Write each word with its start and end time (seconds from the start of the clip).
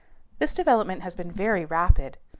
This 0.39 0.55
development 0.55 1.03
has 1.03 1.13
been 1.13 1.31
very 1.31 1.63
rapid. 1.63 2.17